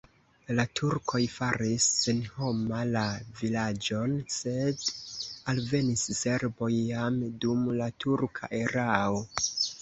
[0.59, 3.03] La turkoj faris senhoma la
[3.41, 4.87] vilaĝon, sed
[5.53, 9.23] alvenis serboj jam dum la turka erao.